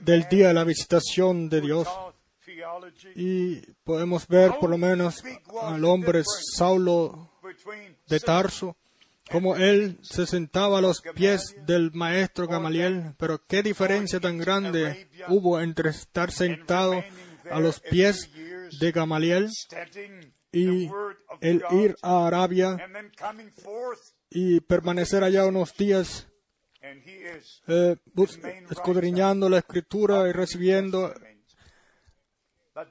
del 0.00 0.28
día 0.28 0.48
de 0.48 0.54
la 0.54 0.64
visitación 0.64 1.48
de 1.48 1.60
Dios 1.60 1.88
y 3.14 3.60
podemos 3.84 4.26
ver 4.26 4.52
por 4.60 4.70
lo 4.70 4.78
menos 4.78 5.22
al 5.62 5.84
hombre 5.84 6.22
Saulo 6.24 7.30
de 8.06 8.20
Tarso, 8.20 8.76
como 9.30 9.56
él 9.56 9.98
se 10.02 10.26
sentaba 10.26 10.78
a 10.78 10.80
los 10.80 11.02
pies 11.14 11.56
del 11.66 11.92
maestro 11.92 12.46
Gamaliel, 12.46 13.14
pero 13.18 13.44
qué 13.46 13.62
diferencia 13.62 14.20
tan 14.20 14.38
grande 14.38 15.08
hubo 15.28 15.60
entre 15.60 15.90
estar 15.90 16.30
sentado 16.30 17.02
a 17.50 17.60
los 17.60 17.80
pies 17.80 18.30
de 18.80 18.92
Gamaliel 18.92 19.50
y 20.52 20.88
el 21.40 21.62
ir 21.72 21.96
a 22.02 22.26
Arabia 22.26 22.78
y 24.30 24.60
permanecer 24.60 25.22
allá 25.24 25.44
unos 25.46 25.76
días 25.76 26.28
eh, 27.68 27.96
escudriñando 28.70 29.48
la 29.48 29.58
escritura 29.58 30.28
y 30.28 30.32
recibiendo 30.32 31.12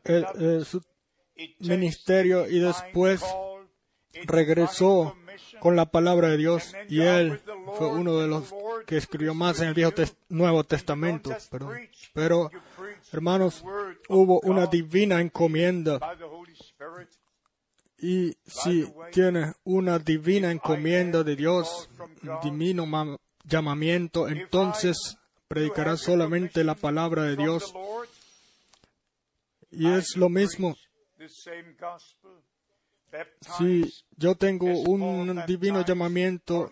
el, 0.03 0.65
su 0.65 0.81
ministerio 1.59 2.47
y 2.47 2.59
después 2.59 3.23
regresó 4.25 5.15
con 5.59 5.75
la 5.75 5.85
palabra 5.85 6.29
de 6.29 6.37
Dios 6.37 6.73
y 6.87 7.01
él 7.01 7.41
fue 7.77 7.87
uno 7.87 8.17
de 8.19 8.27
los 8.27 8.53
que 8.85 8.97
escribió 8.97 9.33
más 9.33 9.59
en 9.59 9.69
el 9.69 9.73
Viejo 9.73 9.91
Nuevo 10.29 10.63
Testamento. 10.63 11.35
Pero, 12.13 12.51
hermanos, 13.11 13.63
hubo 14.07 14.39
una 14.41 14.67
divina 14.67 15.19
encomienda. 15.19 15.99
Y 17.97 18.35
si 18.45 18.85
tiene 19.11 19.53
una 19.63 19.99
divina 19.99 20.51
encomienda 20.51 21.23
de 21.23 21.35
Dios, 21.35 21.89
divino 22.43 23.19
llamamiento, 23.43 24.27
entonces 24.27 25.17
predicará 25.47 25.97
solamente 25.97 26.63
la 26.63 26.75
palabra 26.75 27.23
de 27.23 27.35
Dios 27.35 27.73
y 29.77 29.87
es 29.87 30.15
lo 30.15 30.29
mismo. 30.29 30.75
Si 33.57 33.93
yo 34.17 34.35
tengo 34.35 34.65
un 34.65 35.43
divino 35.45 35.85
llamamiento 35.85 36.69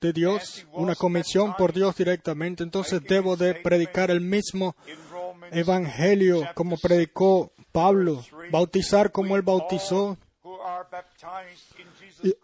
de 0.00 0.12
Dios, 0.12 0.66
una 0.72 0.94
comisión 0.94 1.54
por 1.56 1.72
Dios 1.72 1.96
directamente, 1.96 2.62
entonces 2.62 3.02
debo 3.02 3.36
de 3.36 3.54
predicar 3.54 4.10
el 4.10 4.20
mismo 4.20 4.74
evangelio 5.52 6.48
como 6.54 6.76
predicó 6.78 7.52
Pablo, 7.70 8.24
bautizar 8.50 9.12
como 9.12 9.36
él 9.36 9.42
bautizó, 9.42 10.18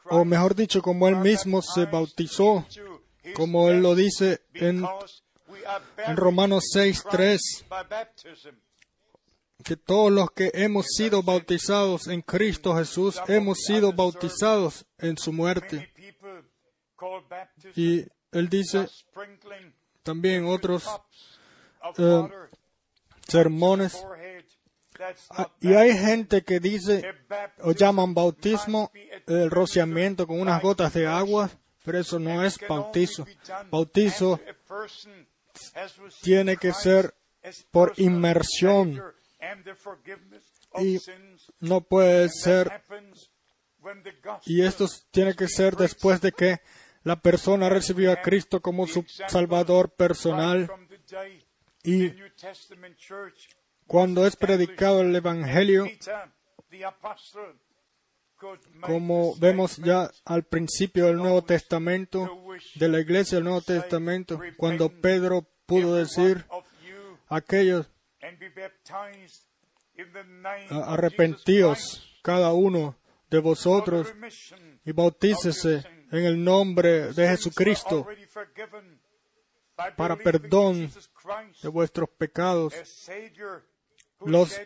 o 0.05 0.25
mejor 0.25 0.55
dicho, 0.55 0.83
como 0.83 1.09
él 1.09 1.17
mismo 1.17 1.63
se 1.63 1.87
bautizó, 1.87 2.65
como 3.35 3.71
él 3.71 3.83
lo 3.83 3.95
dice 3.95 4.43
en, 4.55 4.87
en 6.07 6.17
Romanos 6.17 6.65
6.3 6.75 7.39
que 9.67 9.77
todos 9.77 10.13
los 10.13 10.31
que 10.31 10.53
hemos 10.55 10.87
sido 10.97 11.25
bautizados 11.25 12.07
en 12.07 12.23
Cristo 12.23 12.77
Jesús 12.77 13.21
hemos 13.27 13.59
sido 13.59 13.93
bautizados 13.93 14.87
en 14.97 15.19
su 15.19 15.33
muerte. 15.33 15.93
Y 17.75 18.07
él 18.31 18.49
dice 18.49 18.87
también 20.05 20.47
otros 20.47 20.89
eh, 21.99 22.29
sermones. 23.27 24.07
Ah, 25.31 25.51
y 25.61 25.75
hay 25.75 25.99
gente 25.99 26.45
que 26.45 26.61
dice 26.61 27.03
o 27.59 27.73
llaman 27.73 28.15
bautismo 28.15 28.93
el 29.27 29.51
rociamiento 29.51 30.29
con 30.29 30.41
unas 30.41 30.63
gotas 30.63 30.95
de 30.95 31.09
agua, 31.09 31.51
pero 31.85 31.99
eso 31.99 32.21
no 32.21 32.45
es 32.45 32.57
bautizo. 32.69 33.27
Bautizo 33.69 34.39
tiene 36.23 36.57
que 36.57 36.73
ser 36.73 37.13
por 37.73 37.95
inmersión 37.97 39.03
y 40.79 40.99
no 41.61 41.81
puede 41.83 42.29
ser 42.29 42.71
y 44.45 44.63
esto 44.63 44.87
tiene 45.11 45.35
que 45.35 45.49
ser 45.49 45.77
después 45.77 46.21
de 46.21 46.33
que 46.33 46.61
la 47.03 47.17
persona 47.17 47.69
recibió 47.69 48.13
a 48.13 48.21
Cristo 48.21 48.61
como 48.61 48.87
su 48.87 49.05
Salvador 49.29 49.91
personal 49.95 50.69
y 51.85 52.13
cuando 53.87 54.27
es 54.27 54.35
predicado 54.35 55.03
el 55.03 55.15
Evangelio, 55.15 55.87
como 58.81 59.37
vemos 59.37 59.77
ya 59.77 60.11
al 60.25 60.43
principio 60.43 61.07
del 61.07 61.17
Nuevo 61.17 61.43
Testamento, 61.43 62.29
de 62.75 62.89
la 62.89 63.01
iglesia 63.01 63.37
del 63.37 63.45
Nuevo 63.45 63.63
Testamento, 63.63 64.41
cuando 64.57 64.89
Pedro 64.89 65.47
pudo 65.67 65.95
decir, 65.95 66.45
aquellos 67.29 67.89
arrepentíos 70.71 72.19
cada 72.23 72.53
uno 72.53 72.97
de 73.31 73.39
vosotros 73.39 74.13
y 74.85 74.93
bautícese 74.93 75.85
en 76.11 76.25
el 76.25 76.43
nombre 76.43 77.13
de 77.13 77.29
Jesucristo 77.29 78.07
para 79.97 80.17
perdón 80.17 80.91
de 81.63 81.69
vuestros 81.69 82.09
pecados. 82.11 82.75
Los, 84.25 84.59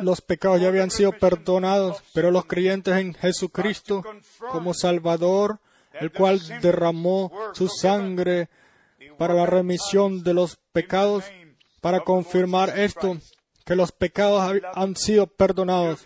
los, 0.00 0.20
pecados 0.20 0.60
ya 0.60 0.68
habían 0.68 0.90
sido 0.90 1.10
perdonados, 1.12 2.00
pero 2.14 2.30
los 2.30 2.44
creyentes 2.44 2.94
en 2.96 3.12
Jesucristo 3.12 4.04
como 4.52 4.72
Salvador, 4.72 5.58
el 5.94 6.12
cual 6.12 6.40
derramó 6.60 7.32
su 7.54 7.68
sangre 7.68 8.48
para 9.18 9.34
la 9.34 9.46
remisión 9.46 10.22
de 10.22 10.34
los 10.34 10.56
pecados, 10.72 11.24
para 11.84 12.00
confirmar 12.00 12.78
esto, 12.78 13.18
que 13.62 13.76
los 13.76 13.92
pecados 13.92 14.62
han 14.74 14.96
sido 14.96 15.26
perdonados, 15.26 16.02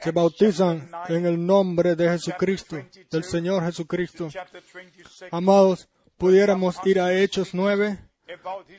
se 0.00 0.10
bautizan 0.12 0.90
en 1.10 1.26
el 1.26 1.44
nombre 1.44 1.94
de 1.94 2.08
Jesucristo, 2.08 2.82
del 3.10 3.22
Señor 3.22 3.62
Jesucristo. 3.64 4.30
Amados, 5.30 5.90
pudiéramos 6.16 6.76
ir 6.86 7.00
a 7.00 7.12
Hechos 7.12 7.50
9, 7.52 7.98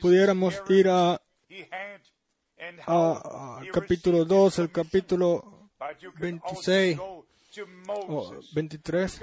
pudiéramos 0.00 0.60
ir 0.68 0.88
a, 0.88 1.22
capítulo 3.72 4.24
2, 4.24 4.58
el 4.58 4.72
capítulo 4.72 5.70
26 6.18 6.98
o 6.98 8.34
23, 8.52 9.20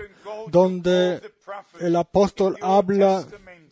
donde 0.47 1.33
el 1.81 1.97
apóstol 1.97 2.57
habla 2.61 3.27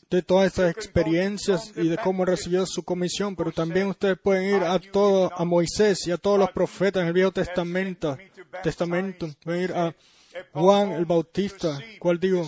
de 0.10 0.24
todas 0.24 0.48
estas 0.48 0.72
experiencias 0.72 1.72
y 1.75 1.88
de 1.88 1.98
cómo 1.98 2.25
recibió 2.25 2.66
su 2.66 2.84
comisión, 2.84 3.36
pero 3.36 3.51
también 3.51 3.88
ustedes 3.88 4.18
pueden 4.18 4.56
ir 4.56 4.63
a 4.63 4.80
todo, 4.80 5.32
a 5.36 5.46
Moisés 5.46 6.08
y 6.08 6.12
a 6.12 6.18
todos 6.18 6.39
los 6.39 6.51
profetas 6.51 7.01
en 7.01 7.08
el 7.08 7.13
Viejo 7.13 7.32
Testamento, 7.32 8.17
Testamento, 8.63 9.28
pueden 9.43 9.63
ir 9.63 9.74
a 9.74 9.93
Juan 10.54 10.93
el 10.93 11.06
Bautista, 11.06 11.80
cual 12.00 12.19
digo, 12.19 12.48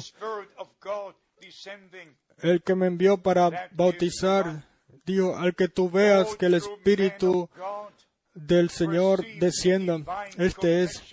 el 2.40 2.64
que 2.64 2.76
me 2.76 2.88
envió 2.88 3.18
para 3.18 3.70
bautizar, 3.72 4.66
dijo, 5.06 5.38
al 5.38 5.56
que 5.56 5.68
tú 5.68 5.90
veas 5.90 6.36
que 6.36 6.48
el 6.48 6.56
Espíritu 6.56 7.48
del 8.34 8.72
Señor 8.72 9.24
descienda, 9.40 10.04
este 10.38 10.84
es 10.84 11.04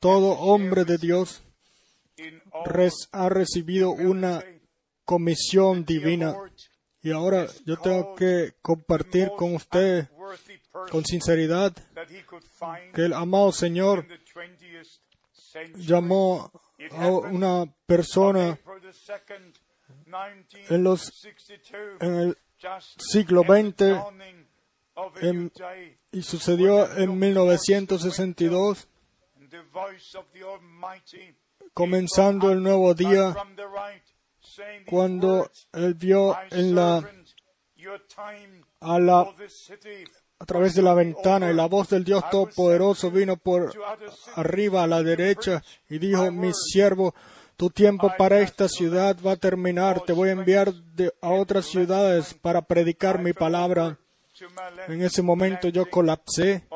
todo 0.00 0.38
hombre 0.38 0.84
de 0.84 0.98
Dios 0.98 1.42
ha 3.12 3.28
recibido 3.28 3.90
una 3.90 4.42
comisión 5.04 5.84
divina. 5.84 6.34
Y 7.02 7.12
ahora 7.12 7.46
yo 7.64 7.76
tengo 7.78 8.14
que 8.16 8.54
compartir 8.60 9.30
con 9.36 9.54
usted 9.54 10.08
con 10.90 11.04
sinceridad 11.04 11.72
que 12.92 13.02
el 13.02 13.12
amado 13.12 13.52
Señor 13.52 14.06
llamó 15.76 16.50
a 16.90 17.08
una 17.08 17.64
persona 17.86 18.58
en, 20.68 20.84
los, 20.84 21.26
en 22.00 22.14
el 22.14 22.38
siglo 22.98 23.42
XX 23.42 23.82
y 26.12 26.22
sucedió 26.22 26.96
en 26.96 27.18
1962 27.18 28.88
comenzando 31.72 32.50
el 32.50 32.62
nuevo 32.62 32.94
día, 32.94 33.34
cuando 34.86 35.50
él 35.72 35.94
vio 35.94 36.36
en 36.50 36.74
la, 36.74 37.08
a, 38.80 38.98
la, 38.98 39.34
a 40.38 40.44
través 40.46 40.74
de 40.74 40.82
la 40.82 40.94
ventana 40.94 41.50
y 41.50 41.54
la 41.54 41.66
voz 41.66 41.90
del 41.90 42.04
Dios 42.04 42.24
Todopoderoso 42.30 43.10
vino 43.10 43.36
por 43.36 43.72
arriba 44.34 44.82
a 44.82 44.86
la 44.86 45.02
derecha 45.02 45.62
y 45.88 45.98
dijo, 45.98 46.30
mi 46.30 46.52
siervo, 46.52 47.14
tu 47.56 47.70
tiempo 47.70 48.12
para 48.18 48.40
esta 48.40 48.68
ciudad 48.68 49.16
va 49.24 49.32
a 49.32 49.36
terminar, 49.36 50.02
te 50.02 50.12
voy 50.12 50.28
a 50.28 50.32
enviar 50.32 50.72
a 51.22 51.30
otras 51.30 51.66
ciudades 51.66 52.34
para 52.34 52.62
predicar 52.62 53.20
mi 53.20 53.32
palabra. 53.32 53.98
En 54.88 55.00
ese 55.00 55.22
momento 55.22 55.68
yo 55.68 55.88
colapsé 55.88 56.66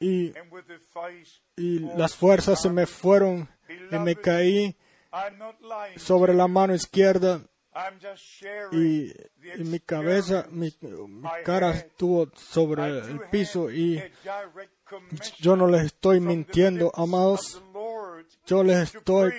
y, 0.00 0.32
y 1.56 1.78
las 1.96 2.14
fuerzas 2.14 2.62
se 2.62 2.70
me 2.70 2.86
fueron 2.86 3.46
y 3.90 3.98
me 3.98 4.16
caí 4.16 4.76
sobre 5.96 6.34
la 6.34 6.48
mano 6.48 6.74
izquierda 6.74 7.40
y, 8.72 9.12
mi 9.64 9.80
cabeza, 9.80 10.46
mi, 10.50 10.72
cara 11.44 11.72
estuvo 11.72 12.30
sobre 12.36 12.86
el 12.98 13.20
piso 13.30 13.70
y 13.70 14.00
yo 15.40 15.56
no 15.56 15.66
les 15.66 15.86
estoy 15.86 16.20
mintiendo, 16.20 16.92
amados. 16.94 17.60
Yo 18.46 18.62
les 18.62 18.94
estoy, 18.94 19.32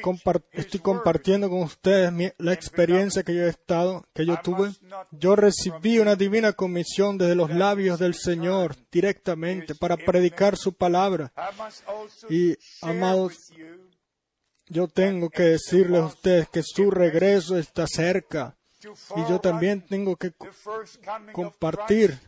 estoy 0.51 0.79
compartiendo 0.79 1.49
con 1.49 1.62
ustedes 1.62 2.34
la 2.38 2.53
experiencia 2.53 3.23
que 3.23 3.36
yo 3.36 3.43
he 3.43 3.49
estado, 3.49 4.05
que 4.13 4.25
yo 4.25 4.38
tuve. 4.43 4.71
Yo 5.12 5.36
recibí 5.36 5.99
una 5.99 6.15
divina 6.15 6.53
comisión 6.53 7.17
desde 7.17 7.36
los 7.36 7.51
labios 7.51 7.99
del 7.99 8.15
Señor 8.15 8.75
directamente 8.91 9.75
para 9.75 9.95
predicar 9.95 10.58
su 10.58 10.73
palabra. 10.73 11.31
Y, 12.29 12.58
amados, 12.81 13.51
yo 14.67 14.88
tengo 14.88 15.30
que 15.30 15.43
decirles 15.43 16.01
a 16.01 16.06
ustedes 16.06 16.49
que 16.49 16.63
su 16.63 16.91
regreso 16.91 17.58
está 17.58 17.86
cerca. 17.88 18.56
Y 19.15 19.30
yo 19.30 19.39
también 19.39 19.82
tengo 19.82 20.15
que 20.15 20.32
compartir 21.34 22.19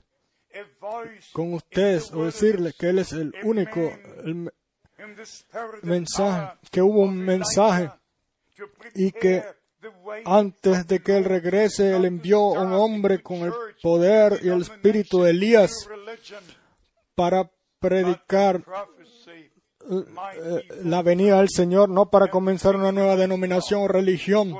con 1.33 1.53
ustedes 1.53 2.11
o 2.11 2.25
decirles 2.25 2.75
que 2.75 2.89
Él 2.89 2.99
es 2.99 3.11
el 3.11 3.33
único 3.43 3.91
mensaje, 5.83 6.57
que 6.71 6.81
hubo 6.81 7.01
un 7.01 7.17
mensaje 7.17 7.91
y 8.95 9.11
que 9.11 9.43
antes 10.25 10.87
de 10.87 10.99
que 10.99 11.17
Él 11.17 11.25
regrese, 11.25 11.95
Él 11.95 12.05
envió 12.05 12.41
un 12.41 12.73
hombre 12.73 13.21
con 13.21 13.37
el 13.41 13.53
poder 13.81 14.39
y 14.41 14.49
el 14.49 14.61
espíritu 14.61 15.21
de 15.21 15.31
Elías 15.31 15.71
para 17.13 17.51
predicar 17.79 18.63
la 20.83 21.01
venida 21.01 21.37
del 21.37 21.49
Señor 21.49 21.89
no 21.89 22.09
para 22.09 22.27
comenzar 22.27 22.75
una 22.75 22.91
nueva 22.91 23.15
denominación 23.15 23.81
o 23.81 23.87
religión, 23.87 24.55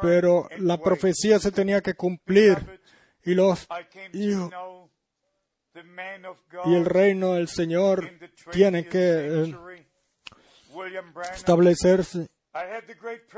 pero 0.00 0.48
la 0.58 0.78
profecía 0.78 1.38
se 1.38 1.52
tenía 1.52 1.80
que 1.80 1.94
cumplir 1.94 2.80
y 3.24 3.34
los 3.34 3.66
hijos 4.12 4.52
y 6.64 6.74
el 6.74 6.84
reino 6.84 7.34
del 7.34 7.48
Señor 7.48 8.10
tiene 8.50 8.86
que 8.86 9.44
eh, 9.44 9.86
establecerse. 11.34 12.28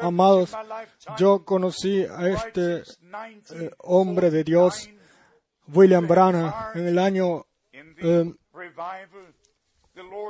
Amados, 0.00 0.52
yo 1.16 1.44
conocí 1.44 2.04
a 2.04 2.28
este 2.28 2.82
eh, 3.52 3.70
hombre 3.78 4.30
de 4.30 4.42
Dios, 4.42 4.90
William 5.68 6.08
Branham, 6.08 6.52
en 6.74 6.88
el 6.88 6.98
año 6.98 7.46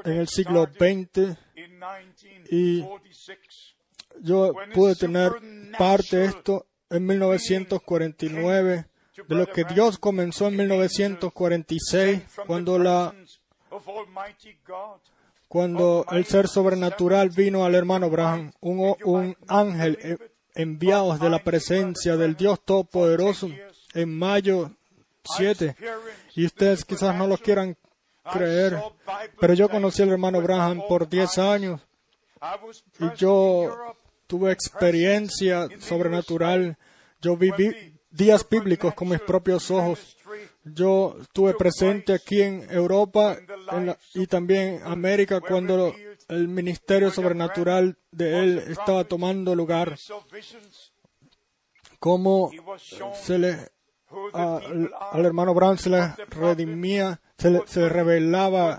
en 0.05 0.13
el 0.13 0.29
siglo 0.29 0.67
XX 0.67 1.37
y 2.51 2.85
yo 4.21 4.53
pude 4.73 4.95
tener 4.95 5.33
parte 5.79 6.17
de 6.19 6.25
esto 6.27 6.67
en 6.91 7.07
1949 7.07 8.87
de 9.29 9.35
lo 9.35 9.47
que 9.47 9.65
Dios 9.65 9.99
comenzó 9.99 10.49
en 10.49 10.57
1946, 10.57 12.23
cuando 12.47 12.79
la 12.79 13.15
cuando 15.49 16.05
el 16.11 16.25
ser 16.25 16.49
sobrenatural 16.49 17.31
vino 17.31 17.65
al 17.65 17.77
hermano 17.77 18.07
Abraham, 18.07 18.53
un, 18.61 18.97
un 19.05 19.37
ángel 19.47 19.99
eh, 20.03 20.17
enviado 20.55 21.17
de 21.17 21.31
la 21.31 21.39
presencia 21.45 22.17
del 22.17 22.35
Dios 22.35 22.61
Todopoderoso 22.65 23.49
en 23.95 24.19
mayo 24.19 24.73
7. 25.37 25.77
Y 26.35 26.47
ustedes 26.47 26.85
quizás 26.85 27.15
no 27.15 27.29
lo 27.29 27.39
quieran 27.39 27.77
creer, 28.33 28.81
pero 29.41 29.55
yo 29.55 29.69
conocí 29.69 30.03
al 30.03 30.11
hermano 30.11 30.39
Abraham 30.39 30.83
por 30.89 31.09
10 31.09 31.39
años 31.39 31.81
y 33.01 33.17
yo 33.17 33.97
tuve 34.27 34.53
experiencia 34.53 35.69
sobrenatural. 35.81 36.77
Yo 37.21 37.37
viví 37.37 37.95
días 38.11 38.47
bíblicos 38.49 38.95
con 38.95 39.09
mis 39.09 39.21
propios 39.21 39.71
ojos. 39.71 40.17
Yo 40.65 41.17
estuve 41.21 41.55
presente 41.55 42.15
aquí 42.15 42.41
en 42.41 42.67
Europa 42.71 43.37
y 44.15 44.27
también 44.27 44.77
en 44.77 44.83
América 44.85 45.41
cuando 45.41 45.95
el 46.29 46.49
ministerio 46.49 47.11
sobrenatural 47.11 47.99
de 48.11 48.39
él 48.41 48.59
estaba 48.69 49.05
tomando 49.05 49.55
lugar. 49.55 49.97
Cómo 51.99 52.51
se 53.15 53.39
le 53.39 53.75
al, 54.33 55.25
hermano 55.25 55.55
Brown 55.55 55.79
se 55.79 55.91
le 55.91 56.15
redimía, 56.31 57.21
se 57.39 57.51
le, 57.51 57.89
revelaba 57.89 58.79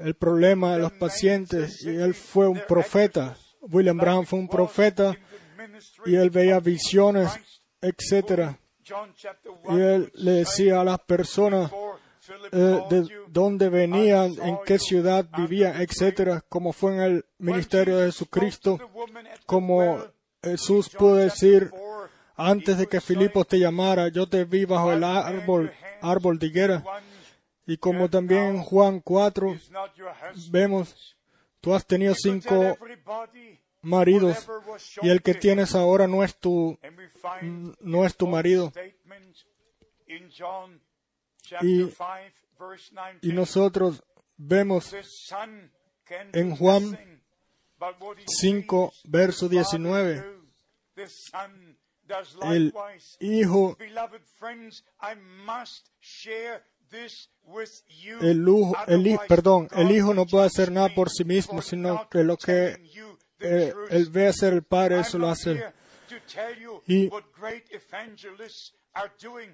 el 0.00 0.14
problema 0.14 0.74
de 0.74 0.80
los 0.80 0.92
pacientes 0.92 1.82
y 1.84 1.88
él 1.88 2.14
fue 2.14 2.48
un 2.48 2.60
profeta. 2.68 3.36
William 3.60 3.96
Brown 3.96 4.26
fue 4.26 4.38
un 4.38 4.48
profeta 4.48 5.16
y 6.04 6.14
él 6.14 6.30
veía 6.30 6.60
visiones, 6.60 7.30
etcétera. 7.80 8.58
Y 9.70 9.80
él 9.80 10.10
le 10.14 10.32
decía 10.32 10.80
a 10.80 10.84
las 10.84 10.98
personas 11.00 11.70
eh, 12.52 12.80
de 12.90 13.08
dónde 13.28 13.68
venían, 13.68 14.34
en 14.42 14.58
qué 14.64 14.78
ciudad 14.78 15.26
vivían, 15.36 15.80
etcétera, 15.80 16.44
como 16.48 16.72
fue 16.72 16.94
en 16.94 17.00
el 17.00 17.24
ministerio 17.38 17.98
de 17.98 18.06
Jesucristo, 18.06 18.78
como 19.46 20.04
Jesús 20.42 20.88
pudo 20.90 21.16
decir 21.16 21.70
antes 22.36 22.78
de 22.78 22.86
que 22.86 23.00
Filipo 23.00 23.44
te 23.44 23.58
llamara, 23.58 24.08
yo 24.08 24.28
te 24.28 24.44
vi 24.44 24.64
bajo 24.64 24.92
el 24.92 25.04
árbol, 25.04 25.72
árbol 26.00 26.38
de 26.38 26.46
higuera. 26.46 26.84
Y 27.66 27.76
como 27.76 28.10
también 28.10 28.56
en 28.56 28.62
Juan 28.62 29.00
4 29.00 29.56
vemos, 30.50 31.16
tú 31.60 31.74
has 31.74 31.86
tenido 31.86 32.14
cinco 32.14 32.76
maridos 33.82 34.48
y 35.02 35.08
el 35.08 35.22
que 35.22 35.34
tienes 35.34 35.74
ahora 35.74 36.06
no 36.06 36.24
es 36.24 36.36
tu, 36.36 36.78
no 37.80 38.04
es 38.04 38.16
tu 38.16 38.26
marido. 38.26 38.72
Y, 41.60 41.82
y 43.22 43.32
nosotros 43.32 44.02
vemos 44.36 44.94
en 46.32 46.56
Juan 46.56 46.98
5, 48.26 48.92
verso 49.04 49.48
19, 49.48 50.24
el 52.42 52.74
Hijo, 53.20 53.76
el, 58.20 59.06
el, 59.06 59.18
perdón, 59.28 59.68
el 59.72 59.90
Hijo 59.90 60.14
no 60.14 60.26
puede 60.26 60.46
hacer 60.46 60.70
nada 60.70 60.88
por 60.94 61.10
sí 61.10 61.24
mismo, 61.24 61.62
sino 61.62 62.08
que 62.08 62.22
lo 62.22 62.36
que 62.36 62.76
eh, 63.40 63.74
él 63.90 64.08
ve 64.10 64.28
hacer 64.28 64.52
el 64.52 64.62
Padre, 64.62 65.00
eso 65.00 65.18
lo 65.18 65.28
hace. 65.28 65.64
Y, 66.86 67.10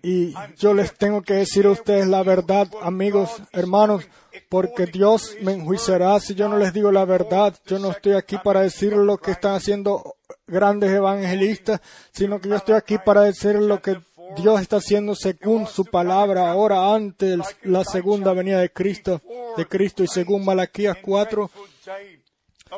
y 0.02 0.34
yo 0.56 0.74
les 0.74 0.94
tengo 0.94 1.22
que 1.22 1.34
decir 1.34 1.66
a 1.66 1.70
ustedes 1.70 2.08
la 2.08 2.24
verdad, 2.24 2.68
amigos, 2.82 3.40
hermanos, 3.52 4.08
porque 4.48 4.86
Dios 4.86 5.36
me 5.42 5.52
enjuiciará 5.52 6.18
si 6.18 6.34
yo 6.34 6.48
no 6.48 6.58
les 6.58 6.72
digo 6.72 6.90
la 6.90 7.04
verdad. 7.04 7.56
Yo 7.66 7.78
no 7.78 7.92
estoy 7.92 8.14
aquí 8.14 8.36
para 8.42 8.62
decir 8.62 8.94
lo 8.94 9.16
que 9.18 9.30
están 9.30 9.54
haciendo 9.54 10.16
grandes 10.46 10.90
evangelistas, 10.90 11.80
sino 12.12 12.40
que 12.40 12.48
yo 12.48 12.56
estoy 12.56 12.74
aquí 12.74 12.98
para 12.98 13.22
decir 13.22 13.54
lo 13.54 13.80
que 13.80 14.00
Dios 14.36 14.60
está 14.60 14.76
haciendo 14.76 15.14
según 15.14 15.66
su 15.66 15.84
palabra 15.84 16.50
ahora 16.50 16.94
antes 16.94 17.38
la 17.62 17.84
segunda 17.84 18.32
venida 18.32 18.60
de 18.60 18.70
Cristo, 18.70 19.20
de 19.56 19.66
Cristo 19.66 20.02
y 20.02 20.08
según 20.08 20.44
Malaquías 20.44 20.98
4 21.02 21.50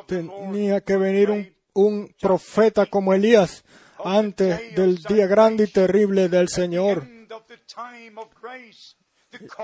tenía 0.06 0.80
que 0.80 0.96
venir 0.96 1.30
un, 1.30 1.52
un 1.74 2.14
profeta 2.20 2.86
como 2.86 3.14
Elías 3.14 3.64
antes 4.04 4.74
del 4.74 4.96
día 5.02 5.26
grande 5.26 5.64
y 5.64 5.66
terrible 5.66 6.28
del 6.28 6.48
Señor. 6.48 7.06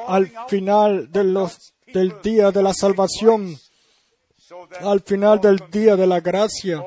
Al 0.06 0.32
final 0.48 1.10
los, 1.12 1.74
del 1.86 2.20
día 2.22 2.50
de 2.50 2.62
la 2.62 2.74
salvación, 2.74 3.56
al 4.80 5.00
final 5.00 5.40
del 5.40 5.58
día 5.70 5.96
de 5.96 6.06
la 6.06 6.20
gracia, 6.20 6.82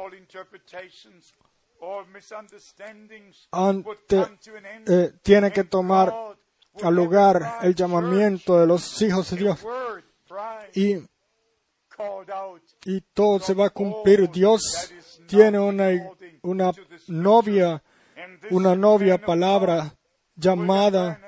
eh, 4.88 5.12
tiene 5.22 5.52
que 5.52 5.64
tomar 5.64 6.14
al 6.84 6.96
lugar 6.96 7.60
el 7.62 7.76
llamamiento 7.76 8.60
de 8.60 8.68
los 8.68 9.02
hijos 9.02 9.32
de 9.32 9.38
Dios. 9.38 9.66
Y, 10.74 10.96
y 12.86 13.02
todo 13.14 13.40
se 13.40 13.54
va 13.54 13.68
a 13.68 13.70
cumplir. 13.70 14.30
Dios 14.30 14.94
tiene 15.28 15.60
una, 15.60 15.90
una 16.42 16.72
novia, 17.08 17.84
una 18.52 18.76
novia 18.76 19.18
palabra 19.18 19.94
llamada 20.36 21.20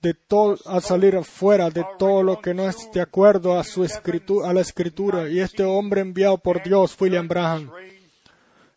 de 0.00 0.14
todo, 0.14 0.56
a 0.66 0.80
salir 0.80 1.16
afuera 1.16 1.70
de 1.70 1.84
todo 1.98 2.22
lo 2.22 2.40
que 2.40 2.54
no 2.54 2.68
es 2.68 2.90
de 2.92 3.00
acuerdo 3.00 3.58
a 3.58 3.64
su 3.64 3.84
escritura, 3.84 4.48
a 4.48 4.52
la 4.52 4.60
escritura. 4.60 5.28
Y 5.28 5.40
este 5.40 5.64
hombre 5.64 6.00
enviado 6.00 6.38
por 6.38 6.62
Dios, 6.62 6.96
William 7.00 7.26
Braham, 7.28 7.70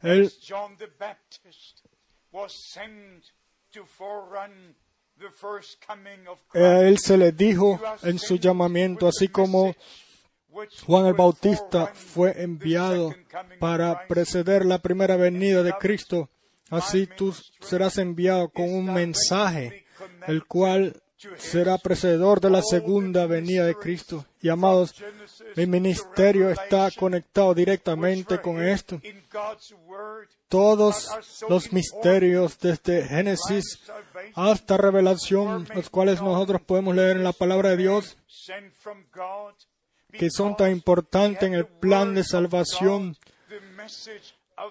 él, 0.02 0.32
a 6.54 6.80
él 6.82 6.98
se 7.00 7.18
le 7.18 7.32
dijo 7.32 7.82
en 8.04 8.20
su 8.20 8.38
llamamiento, 8.38 9.08
así 9.08 9.28
como 9.28 9.76
Juan 10.86 11.06
el 11.06 11.14
Bautista 11.14 11.88
fue 11.88 12.42
enviado 12.42 13.14
para 13.60 14.08
preceder 14.08 14.66
la 14.66 14.80
primera 14.80 15.16
venida 15.16 15.64
de 15.64 15.74
Cristo. 15.74 16.30
Así 16.70 17.08
tú 17.08 17.34
serás 17.62 17.98
enviado 17.98 18.50
con 18.50 18.72
un 18.72 18.94
mensaje, 18.94 19.86
el 20.28 20.46
cual 20.46 21.02
será 21.38 21.78
precededor 21.78 22.40
de 22.40 22.50
la 22.50 22.62
segunda 22.62 23.26
venida 23.26 23.66
de 23.66 23.76
Cristo. 23.76 24.26
Y 24.42 24.50
amados, 24.50 24.96
mi 25.56 25.66
ministerio 25.66 26.50
está 26.50 26.90
conectado 26.92 27.54
directamente 27.54 28.40
con 28.40 28.64
esto. 28.64 29.02
Todos 30.48 31.08
los 31.48 31.72
misterios 31.72 32.58
desde 32.60 33.06
Génesis 33.06 33.82
hasta 34.34 34.78
Revelación, 34.78 35.68
los 35.76 35.90
cuales 35.90 36.22
nosotros 36.22 36.62
podemos 36.62 36.96
leer 36.96 37.18
en 37.18 37.24
la 37.24 37.34
palabra 37.34 37.70
de 37.72 37.78
Dios, 37.78 38.18
que 40.12 40.30
son 40.32 40.56
tan 40.56 40.72
importantes 40.72 41.44
en 41.44 41.54
el 41.54 41.66
plan 41.68 42.16
de 42.16 42.24
salvación. 42.24 43.16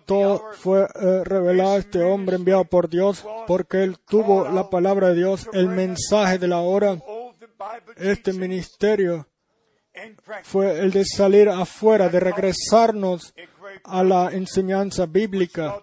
Todo 0.05 0.53
fue 0.53 0.83
eh, 0.83 1.22
revelado 1.24 1.72
a 1.72 1.79
este 1.79 2.03
hombre 2.03 2.37
enviado 2.37 2.64
por 2.64 2.88
Dios 2.88 3.24
porque 3.46 3.83
él 3.83 3.98
tuvo 3.98 4.48
la 4.48 4.68
palabra 4.70 5.09
de 5.09 5.16
Dios, 5.16 5.48
el 5.53 5.68
mensaje 5.68 6.38
de 6.38 6.48
la 6.48 6.59
hora. 6.59 6.98
Este 7.96 8.33
ministerio 8.33 9.27
fue 10.42 10.79
el 10.79 10.90
de 10.90 11.05
salir 11.05 11.48
afuera, 11.48 12.09
de 12.09 12.20
regresarnos 12.20 13.35
a 13.85 14.03
la 14.05 14.31
enseñanza 14.33 15.07
bíblica 15.07 15.83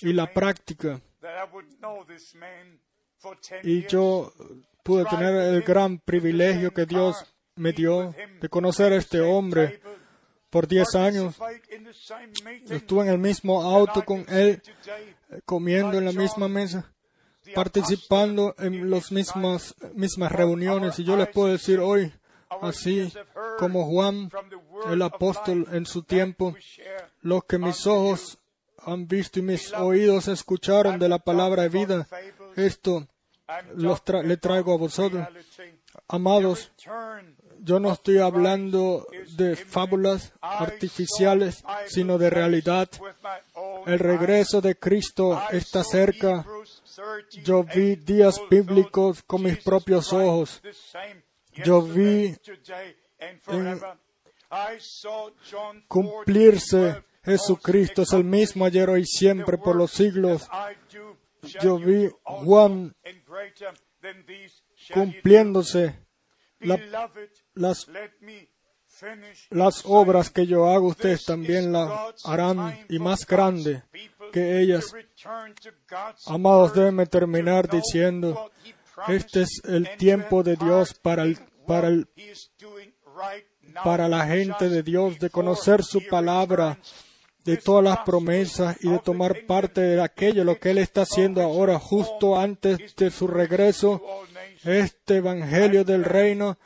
y 0.00 0.12
la 0.12 0.32
práctica. 0.32 1.00
Y 3.62 3.86
yo 3.86 4.32
pude 4.82 5.04
tener 5.04 5.34
el 5.34 5.62
gran 5.62 5.98
privilegio 5.98 6.72
que 6.72 6.86
Dios 6.86 7.24
me 7.56 7.72
dio 7.72 8.14
de 8.40 8.48
conocer 8.48 8.92
a 8.92 8.96
este 8.96 9.20
hombre 9.20 9.80
por 10.52 10.68
10 10.68 10.94
años. 10.96 11.34
Estuve 12.68 13.04
en 13.04 13.08
el 13.08 13.18
mismo 13.18 13.62
auto 13.62 14.04
con 14.04 14.26
él, 14.28 14.60
comiendo 15.46 15.96
en 15.96 16.04
la 16.04 16.12
misma 16.12 16.46
mesa, 16.46 16.92
participando 17.54 18.54
en 18.58 18.90
las 18.90 19.10
mismas, 19.10 19.74
mismas 19.94 20.30
reuniones. 20.30 20.98
Y 20.98 21.04
yo 21.04 21.16
les 21.16 21.28
puedo 21.28 21.50
decir 21.50 21.80
hoy, 21.80 22.12
así 22.60 23.10
como 23.58 23.86
Juan, 23.86 24.30
el 24.90 25.00
apóstol 25.00 25.66
en 25.72 25.86
su 25.86 26.02
tiempo, 26.02 26.54
lo 27.22 27.40
que 27.40 27.56
mis 27.56 27.86
ojos 27.86 28.38
han 28.76 29.08
visto 29.08 29.38
y 29.38 29.42
mis 29.42 29.72
oídos 29.72 30.28
escucharon 30.28 30.98
de 30.98 31.08
la 31.08 31.18
palabra 31.18 31.62
de 31.62 31.68
vida, 31.70 32.06
esto 32.56 33.08
los 33.74 34.02
le 34.22 34.36
traigo 34.36 34.74
a 34.74 34.76
vosotros. 34.76 35.26
Amados, 36.08 36.70
yo 37.62 37.80
no 37.80 37.92
estoy 37.92 38.18
hablando 38.18 39.06
de 39.36 39.56
fábulas 39.56 40.32
artificiales, 40.40 41.64
sino 41.86 42.18
de 42.18 42.30
realidad. 42.30 42.88
El 43.86 43.98
regreso 43.98 44.60
de 44.60 44.76
Cristo 44.76 45.40
está 45.50 45.82
cerca. 45.84 46.44
Yo 47.44 47.64
vi 47.64 47.96
días 47.96 48.40
bíblicos 48.50 49.22
con 49.22 49.42
mis 49.42 49.58
propios 49.58 50.12
ojos. 50.12 50.60
Yo 51.64 51.82
vi 51.82 52.36
cumplirse 55.88 57.02
Jesucristo 57.24 58.02
es 58.02 58.12
el 58.12 58.24
mismo 58.24 58.64
ayer, 58.64 58.90
hoy, 58.90 59.06
siempre, 59.06 59.56
por 59.56 59.76
los 59.76 59.92
siglos. 59.92 60.48
Yo 61.62 61.78
vi 61.78 62.10
Juan 62.24 62.94
cumpliéndose 64.92 66.01
las, 67.54 67.88
las 69.50 69.82
obras 69.84 70.30
que 70.30 70.46
yo 70.46 70.68
hago, 70.68 70.88
ustedes 70.88 71.24
también 71.24 71.72
la 71.72 72.12
harán 72.24 72.86
y 72.88 72.98
más 72.98 73.26
grande 73.26 73.82
que 74.32 74.60
ellas. 74.60 74.92
Amados, 76.26 76.74
déjenme 76.74 77.06
terminar 77.06 77.68
diciendo, 77.68 78.50
este 79.08 79.42
es 79.42 79.62
el 79.64 79.96
tiempo 79.96 80.42
de 80.42 80.56
Dios 80.56 80.94
para, 80.94 81.22
el, 81.22 81.38
para, 81.66 81.88
el, 81.88 82.08
para 83.82 84.08
la 84.08 84.26
gente 84.26 84.68
de 84.68 84.82
Dios 84.82 85.18
de 85.18 85.30
conocer 85.30 85.82
su 85.82 86.06
palabra 86.06 86.78
de 87.44 87.56
todas 87.56 87.84
las 87.84 87.98
promesas 88.00 88.76
y 88.80 88.88
de 88.88 88.98
tomar 89.00 89.46
parte 89.46 89.80
de 89.80 90.00
aquello, 90.00 90.44
lo 90.44 90.58
que 90.58 90.70
Él 90.70 90.78
está 90.78 91.02
haciendo 91.02 91.42
ahora, 91.42 91.78
justo 91.78 92.38
antes 92.38 92.94
de 92.94 93.10
su 93.10 93.26
regreso, 93.26 94.00
este 94.64 95.16
Evangelio 95.16 95.84
del 95.84 96.04
Reino, 96.04 96.58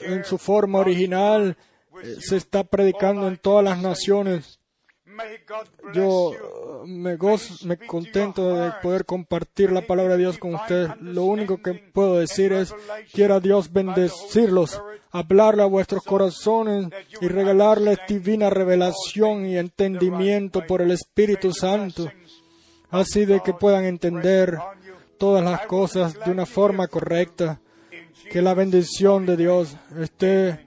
en 0.00 0.24
su 0.24 0.38
forma 0.38 0.80
original, 0.80 1.56
eh, 2.02 2.16
se 2.20 2.36
está 2.36 2.64
predicando 2.64 3.28
en 3.28 3.36
todas 3.36 3.64
las 3.64 3.80
naciones. 3.80 4.58
Yo 5.94 6.30
uh, 6.30 6.86
me 6.86 7.16
gozo, 7.16 7.66
me 7.66 7.76
contento 7.76 8.56
de 8.56 8.72
poder 8.82 9.04
compartir 9.04 9.70
la 9.70 9.82
palabra 9.82 10.14
de 10.14 10.20
Dios 10.20 10.38
con 10.38 10.54
ustedes. 10.54 10.90
Lo 11.00 11.24
único 11.24 11.62
que 11.62 11.74
puedo 11.74 12.18
decir 12.18 12.52
es, 12.52 12.74
quiera 13.12 13.38
Dios 13.38 13.72
bendecirlos, 13.72 14.80
hablarle 15.12 15.62
a 15.62 15.66
vuestros 15.66 16.02
corazones 16.02 16.88
y 17.20 17.28
regalarles 17.28 18.00
divina 18.08 18.50
revelación 18.50 19.46
y 19.46 19.56
entendimiento 19.56 20.66
por 20.66 20.82
el 20.82 20.90
Espíritu 20.90 21.52
Santo, 21.52 22.10
así 22.90 23.24
de 23.24 23.40
que 23.40 23.52
puedan 23.52 23.84
entender 23.84 24.58
todas 25.24 25.42
las 25.42 25.64
cosas 25.64 26.18
de 26.22 26.30
una 26.30 26.44
forma 26.44 26.86
correcta. 26.86 27.58
Que 28.30 28.42
la 28.42 28.52
bendición 28.52 29.24
de 29.24 29.38
Dios 29.38 29.74
esté 29.98 30.66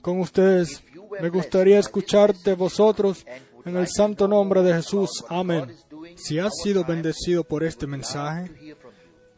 con 0.00 0.20
ustedes. 0.20 0.80
Me 1.20 1.28
gustaría 1.28 1.80
escuchar 1.80 2.32
de 2.32 2.54
vosotros 2.54 3.26
en 3.64 3.76
el 3.76 3.88
santo 3.88 4.28
nombre 4.28 4.62
de 4.62 4.74
Jesús. 4.74 5.24
Amén. 5.28 5.74
Si 6.14 6.38
has 6.38 6.52
sido 6.62 6.84
bendecido 6.84 7.42
por 7.42 7.64
este 7.64 7.88
mensaje 7.88 8.76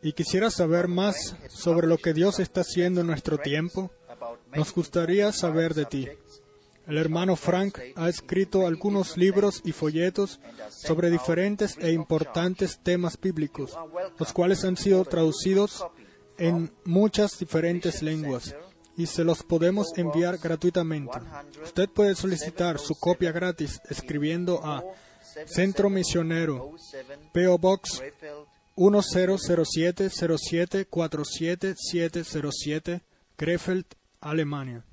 y 0.03 0.13
quisieras 0.13 0.53
saber 0.57 0.87
más 0.87 1.35
sobre 1.49 1.87
lo 1.87 1.97
que 1.97 2.13
Dios 2.13 2.39
está 2.39 2.61
haciendo 2.61 3.01
en 3.01 3.07
nuestro 3.07 3.39
tiempo, 3.39 3.91
nos 4.55 4.75
gustaría 4.75 5.33
saber 5.33 5.73
de 5.73 5.87
ti. 5.87 6.09
El 6.89 6.97
hermano 6.97 7.37
Frank 7.37 7.79
ha 7.97 8.09
escrito 8.09 8.67
algunos 8.67 9.19
libros 9.19 9.61
y 9.63 9.73
folletos 9.73 10.41
sobre 10.71 11.11
diferentes 11.11 11.77
e 11.79 11.93
importantes 11.93 12.81
temas 12.83 13.21
bíblicos, 13.21 13.77
los 14.19 14.33
cuales 14.33 14.65
han 14.65 14.79
sido 14.79 15.05
traducidos 15.05 15.87
en 16.39 16.73
muchas 16.87 17.39
diferentes 17.39 18.03
lenguas 18.03 18.57
y 18.97 19.05
se 19.05 19.23
los 19.23 19.43
podemos 19.43 19.89
enviar 19.97 20.39
gratuitamente. 20.39 21.19
Usted 21.63 21.91
puede 21.91 22.15
solicitar 22.15 22.79
su 22.79 22.95
copia 22.95 23.33
gratis 23.33 23.79
escribiendo 23.91 24.65
a 24.65 24.83
Centro 25.45 25.91
Misionero, 25.91 26.73
PO 27.35 27.59
Box 27.59 28.03
1007 28.77 30.09
07 30.11 30.87
Krefeld, 33.37 33.85
Alemania. 34.21 34.85